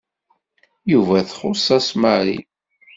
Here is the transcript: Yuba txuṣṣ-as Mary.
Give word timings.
Yuba 0.91 1.17
txuṣṣ-as 1.29 1.87
Mary. 2.01 2.37